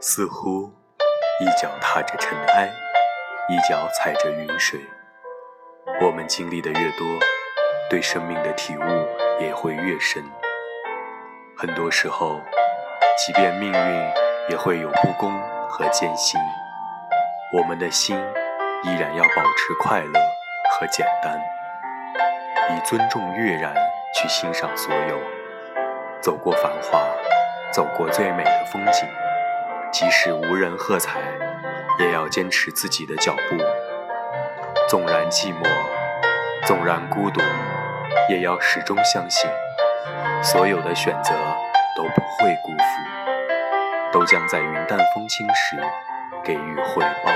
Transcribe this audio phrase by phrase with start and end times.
[0.00, 0.70] 似乎
[1.40, 2.70] 一脚踏着尘埃，
[3.48, 4.78] 一脚踩着云水。
[6.02, 7.06] 我们经历的越多，
[7.88, 9.08] 对生命的体悟
[9.40, 10.22] 也会越深。
[11.56, 12.40] 很多时候，
[13.24, 14.12] 即便命运
[14.50, 15.32] 也会有不公
[15.68, 16.38] 和艰辛，
[17.54, 18.16] 我们的心
[18.84, 20.20] 依然要保持快乐
[20.72, 21.40] 和简单，
[22.76, 23.74] 以尊重悦然
[24.14, 25.18] 去欣赏所有。
[26.20, 27.06] 走过繁华，
[27.72, 29.08] 走过最美的风景，
[29.92, 31.20] 即使无人喝彩，
[31.98, 33.56] 也要坚持自己的脚步。
[34.88, 35.66] 纵然寂寞，
[36.66, 37.40] 纵然孤独，
[38.28, 39.50] 也要始终相信。
[40.42, 41.32] 所有的选择
[41.96, 45.76] 都不会辜负，都将在云淡风轻时
[46.44, 47.30] 给予回报。